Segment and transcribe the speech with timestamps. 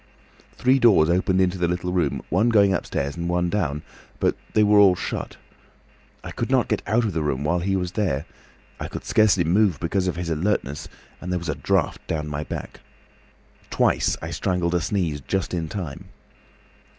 [0.53, 3.83] Three doors opened into the little room, one going upstairs and one down,
[4.19, 5.37] but they were all shut.
[6.23, 8.25] I could not get out of the room while he was there;
[8.79, 10.87] I could scarcely move because of his alertness,
[11.21, 12.79] and there was a draught down my back.
[13.69, 16.05] Twice I strangled a sneeze just in time.